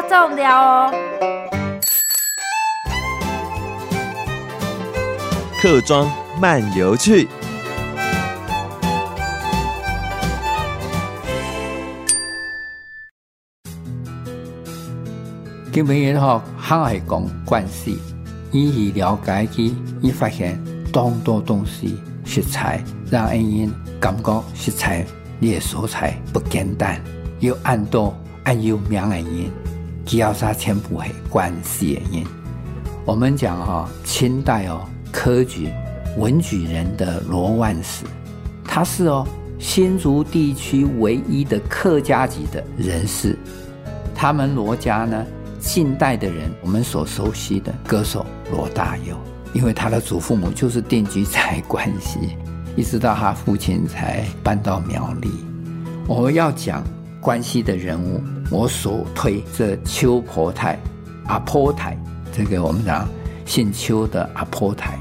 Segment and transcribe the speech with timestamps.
[0.00, 0.94] 大众聊哦。
[5.60, 7.28] 客庄漫游趣。
[15.70, 17.98] 今日哈，航海讲关系，
[18.52, 20.58] 一起了解去，伊发现
[20.90, 23.70] 当多东西食材，让人
[24.00, 25.04] 感觉食材
[25.40, 26.98] 列蔬菜不简单，
[27.40, 29.50] 又按多按有名的人，
[30.18, 32.24] 要是全部是关系的人。
[33.04, 35.68] 我们讲哈，清代哦，科举
[36.16, 38.04] 文举人的罗万史，
[38.64, 39.26] 他是哦
[39.58, 43.38] 新竹地区唯一的客家籍的人士，
[44.14, 45.24] 他们罗家呢。
[45.62, 49.14] 近代的人，我们所熟悉的歌手罗大佑，
[49.52, 52.38] 因为他的祖父母就是定居在关西，
[52.76, 55.30] 一直到他父亲才搬到苗栗。
[56.06, 56.82] 我们要讲
[57.20, 60.78] 关西的人物，我所推这邱婆太、
[61.26, 61.96] 阿婆太，
[62.32, 63.08] 这个我们讲
[63.44, 64.98] 姓邱的阿婆太，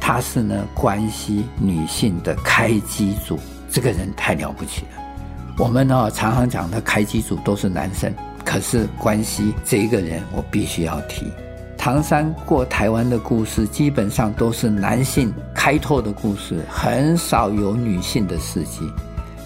[0.00, 3.38] 她是呢关西女性的开基祖，
[3.70, 5.02] 这个人太了不起了。
[5.58, 8.12] 我们呢常常讲的开基祖都是男生。
[8.44, 11.30] 可是关西这一个人，我必须要提。
[11.78, 18.90] 唐山过台湾的故事，基本上都是男性开拓的故事，很少有女性的事迹。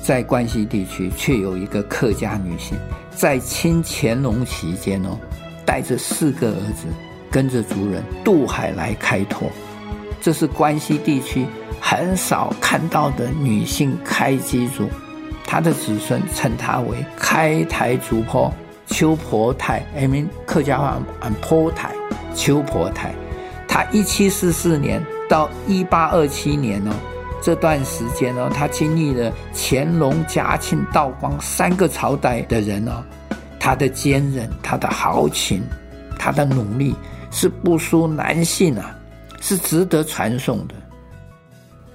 [0.07, 2.79] 在关西地区，却有一个客家女性，
[3.11, 5.19] 在清乾隆期间哦，
[5.65, 6.87] 带着四个儿子，
[7.29, 9.51] 跟着族人渡海来开拓。
[10.21, 11.45] 这是关西地区
[11.81, 14.89] 很少看到的女性开基族，
[15.45, 18.55] 她的子孙称她为开台族婆。
[18.87, 21.91] 邱婆泰，I mean 客家话，I'm 婆泰，
[22.33, 23.13] 邱婆太。
[23.67, 26.93] 她一七四四年到一八二七年哦，
[27.47, 33.05] 这段时间呢，他经历了乾隆、嘉庆、道光三个朝代的人哦，
[33.57, 35.63] 他的坚韧、他的豪情、
[36.19, 36.93] 他的努力
[37.31, 38.99] 是不输男性啊，
[39.41, 40.75] 是值得传颂的。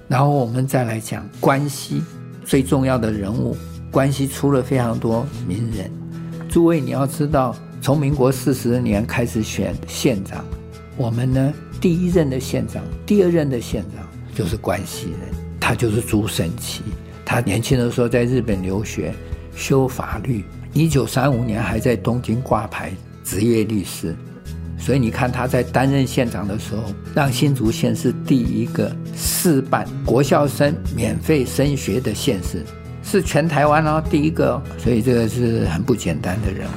[0.08, 2.02] 然后我们再来讲关西
[2.46, 3.54] 最重要的人物，
[3.90, 5.92] 关西出了非常多名人。
[6.48, 10.42] 诸位，你要知道，从民国四十年开始选县长，
[10.96, 16.82] 我们呢第一任的县长、第二任的县长就是关西人，他就是朱胜奇。
[17.24, 19.14] 他年轻的时候在日本留学，
[19.54, 22.92] 修法律，一九三五年还在东京挂牌
[23.22, 24.14] 执业律师。
[24.76, 26.82] 所以你看他在担任县长的时候，
[27.14, 32.64] 让新竹县是第一个试办国校生免费升学的县市。
[33.04, 36.72] 是全台湾哦，第一个，所以这个是很不简单的人物。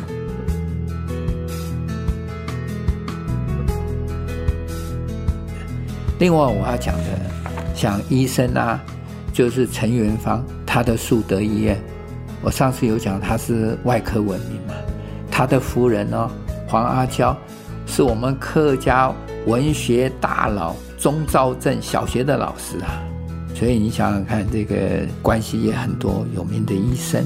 [6.20, 7.04] 另外我要讲的，
[7.76, 8.82] 像医生啊，
[9.34, 11.78] 就是陈元芳，他的树德医院，
[12.42, 14.74] 我上次有讲他是外科闻名嘛，
[15.30, 16.30] 他的夫人哦，
[16.68, 17.38] 黄阿娇，
[17.86, 19.14] 是我们客家
[19.46, 23.04] 文学大佬钟肇政小学的老师啊。
[23.54, 24.76] 所以你想想看，这个
[25.22, 27.24] 关系也很多有名的医生，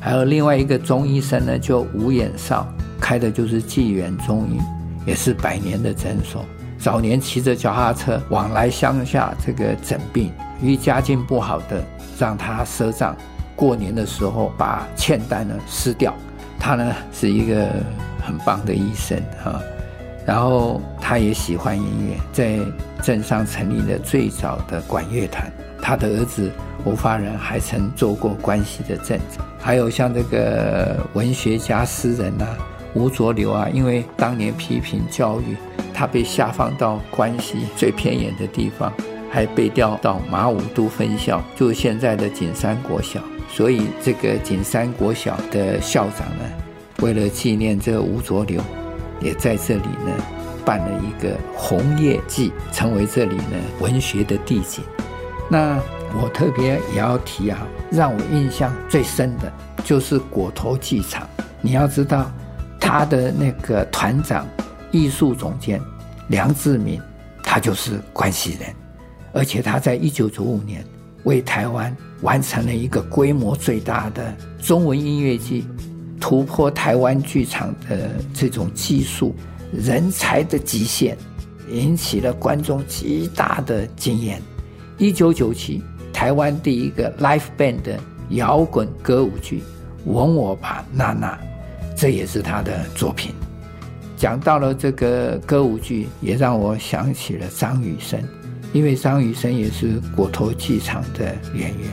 [0.00, 2.66] 还有另外一个中医生呢，就吴衍绍
[3.00, 4.58] 开的就是济源中医，
[5.06, 6.44] 也是百年的诊所。
[6.78, 11.82] 早年骑着脚踏车往来乡下这个诊病，与家境不好的
[12.18, 13.16] 让他赊账，
[13.54, 16.14] 过年的时候把欠单呢撕掉。
[16.58, 17.68] 他呢是一个
[18.24, 19.60] 很棒的医生哈。
[20.24, 22.58] 然后他也喜欢音乐，在
[23.02, 25.50] 镇上成立了最早的管乐团。
[25.80, 26.50] 他的儿子
[26.84, 29.46] 吴发仁还曾做过关西的镇长。
[29.60, 32.46] 还有像这个文学家诗人啊，
[32.94, 35.56] 吴浊流啊，因为当年批评教育，
[35.96, 38.92] 他被下放到关西最偏远的地方，
[39.30, 43.18] 还被调到马武都分校，就是现在的景山国小。
[43.48, 46.44] 所以这个景山国小的校长呢，
[47.00, 48.60] 为了纪念这吴浊流。
[49.18, 50.12] 也在这里呢，
[50.62, 54.84] 办了一个红叶祭，成为这里呢文学的地景。
[55.48, 55.80] 那
[56.20, 59.50] 我特别也要提啊，让我印象最深的
[59.82, 61.26] 就是果头剧场。
[61.62, 62.30] 你要知道，
[62.78, 64.46] 他的那个团长、
[64.96, 65.80] 艺术总监
[66.28, 66.98] 梁志民，
[67.42, 68.74] 他就是关西人，
[69.32, 70.82] 而且他在一九九五年
[71.24, 75.64] 为台湾完成了一个规模最大的中文音乐剧。
[76.18, 79.36] 突破台湾剧场的这种技术、
[79.70, 81.16] 人才的极限，
[81.70, 84.40] 引起了观众极大的惊艳。
[84.96, 85.82] 一九九七，
[86.14, 88.00] 台湾第一个 live band 的
[88.30, 89.62] 摇滚歌舞剧
[90.10, 91.34] 《吻我吧，娜娜》，
[91.94, 93.34] 这也是他的作品。
[94.16, 98.20] 讲到了这个歌舞剧，也让我想起了张雨生，
[98.72, 101.90] 因为张雨生也是果陀剧场的演员。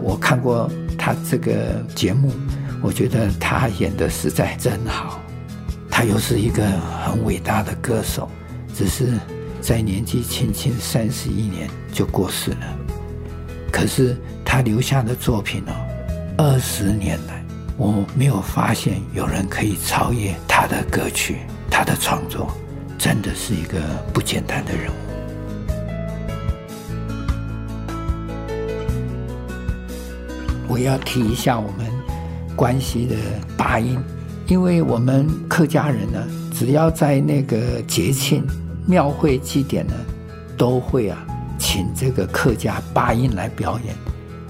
[0.00, 2.32] 我看过他这个节目。
[2.84, 5.20] 我觉得他演的实在真好，
[5.88, 6.66] 他又是一个
[7.04, 8.28] 很伟大的歌手，
[8.74, 9.16] 只是
[9.60, 12.76] 在年纪轻轻三十一年就过世了。
[13.70, 15.72] 可是他留下的作品哦，
[16.36, 17.41] 二十年来
[17.76, 21.38] 我没有发现有人可以超越他的歌曲，
[21.70, 22.52] 他的创作
[22.98, 23.80] 真的是一个
[24.12, 24.94] 不简单的人物。
[30.68, 31.86] 我要提一下我们
[32.54, 33.16] 关系的
[33.56, 33.98] 八音，
[34.46, 38.46] 因为我们客家人呢，只要在那个节庆、
[38.86, 39.94] 庙会祭典呢，
[40.56, 41.26] 都会啊。
[41.58, 43.94] 请这个客家八音来表演，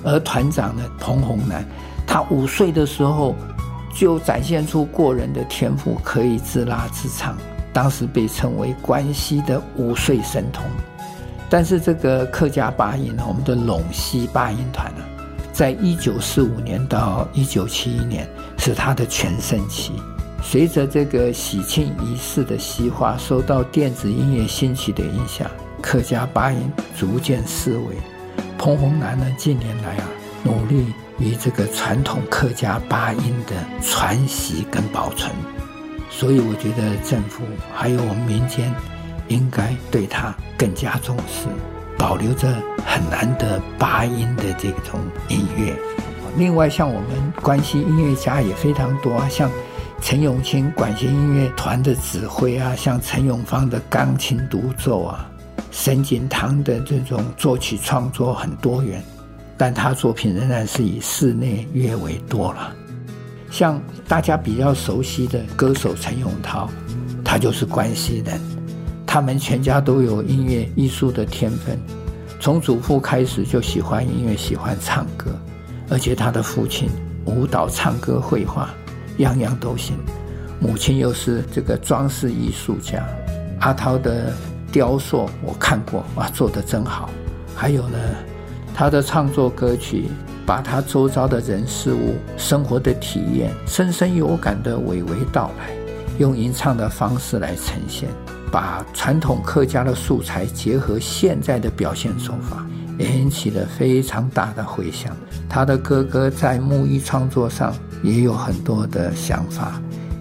[0.05, 1.65] 而团长呢，彭洪南，
[2.07, 3.35] 他五岁的时候
[3.95, 7.37] 就展现出过人的天赋，可以自拉自唱，
[7.73, 10.65] 当时被称为关西的五岁神童。
[11.49, 15.05] 但是这个客家八音呢，我们的陇西八音团呢，
[15.53, 18.27] 在一九四五年到一九七一年
[18.59, 19.93] 是他的全盛期。
[20.43, 25.49] 随着这个喜庆仪式的西化，受到电子音乐兴起的影响。
[25.81, 27.97] 客家八音逐渐式微，
[28.63, 30.09] 彭洪南呢，近年来啊，
[30.45, 30.87] 努力
[31.19, 35.33] 于这个传统客家八音的传习跟保存，
[36.09, 37.43] 所以我觉得政府
[37.75, 38.73] 还有我们民间
[39.27, 41.49] 应该对他更加重视，
[41.99, 42.55] 保留着
[42.87, 45.77] 很难得八音的这种音乐。
[46.37, 49.51] 另外，像我们关西音乐家也非常多啊，像
[50.01, 55.29] 陈永清管弦音乐团的指挥啊，像陈永芳的钢琴独奏啊。
[55.73, 59.03] 沈景堂的这种作曲创作很多元，
[59.57, 62.73] 但他作品仍然是以室内乐为多了。
[63.51, 66.69] 像大家比较熟悉的歌手陈永涛，
[67.25, 68.39] 他就是关西人，
[69.07, 71.81] 他们全家都有音乐艺术的天分，
[72.39, 75.31] 从祖父开始就喜欢音乐，喜欢唱歌，
[75.89, 76.91] 而且他的父亲
[77.25, 78.69] 舞蹈、唱歌、绘画，
[79.17, 79.97] 样样都行。
[80.61, 83.03] 母亲又是这个装饰艺术家，
[83.61, 84.35] 阿涛的。
[84.73, 87.11] 雕塑我看过，哇，做的真好。
[87.55, 87.99] 还有呢，
[88.75, 90.09] 他的创作歌曲，
[90.47, 95.69] 把他周遭的人事物、生活的体验，深深有感的娓娓道来，
[96.19, 98.09] 用吟唱的方式来呈现，
[98.51, 102.67] 把传统客家的素材结合现在的表现手法，
[102.99, 105.15] 也引起了非常大的回响。
[105.51, 109.81] 他的哥哥在木艺创作上也有很多的想法，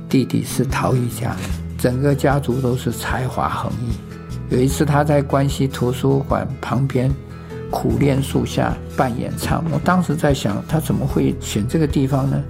[0.09, 1.33] 弟弟是陶艺家，
[1.77, 3.95] 整个家族都是才华横溢。
[4.51, 7.09] 有一次，他在关西图书馆旁边
[7.69, 9.63] 苦练树下办演唱。
[9.71, 12.43] 我当时在想，他怎么会选这个地方呢？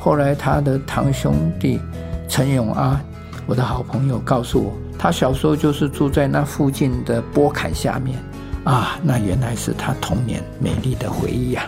[0.00, 1.80] 后来，他的堂兄弟
[2.28, 3.00] 陈永阿，
[3.46, 8.18] 我的好朋友告诉我，他小时候就是住在那附近的波坎下面。
[8.64, 11.64] 啊，那原来是他童年美丽的回忆、啊。